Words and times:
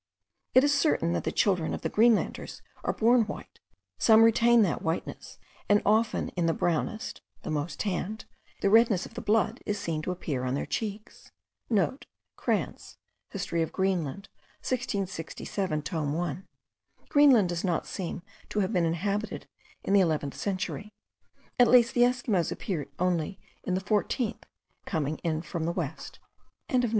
It 0.55 0.63
is 0.63 0.73
certain 0.75 1.13
that 1.13 1.25
the 1.25 1.31
children 1.31 1.75
of 1.75 1.81
the 1.83 1.89
Greenlanders 1.89 2.63
are 2.83 2.91
born 2.91 3.21
white; 3.27 3.59
some 3.99 4.23
retain 4.23 4.63
that 4.63 4.81
whiteness; 4.81 5.37
and 5.69 5.79
often 5.85 6.29
in 6.29 6.47
the 6.47 6.55
brownest 6.55 7.21
(the 7.43 7.51
most 7.51 7.79
tanned) 7.81 8.25
the 8.61 8.71
redness 8.71 9.05
of 9.05 9.13
the 9.13 9.21
blood 9.21 9.61
is 9.63 9.77
seen 9.79 10.01
to 10.01 10.11
appear 10.11 10.43
on 10.43 10.55
their 10.55 10.65
cheeks.* 10.65 11.31
(* 11.83 12.35
Krantz, 12.35 12.97
Hist. 13.29 13.53
of 13.53 13.71
Greenland 13.71 14.27
1667 14.63 15.83
tome 15.83 16.13
1. 16.13 16.47
Greenland 17.09 17.49
does 17.49 17.63
not 17.63 17.85
seem 17.85 18.23
to 18.49 18.61
have 18.61 18.73
been 18.73 18.85
inhabited 18.85 19.47
in 19.83 19.93
the 19.93 20.01
eleventh 20.01 20.33
century; 20.35 20.95
at 21.59 21.67
least 21.67 21.93
the 21.93 22.05
Esquimaux 22.05 22.49
appeared 22.51 22.89
only 22.97 23.39
in 23.65 23.75
the 23.75 23.79
fourteenth, 23.79 24.45
coming 24.87 25.19
from 25.43 25.65
the 25.65 25.71
west.) 25.71 26.17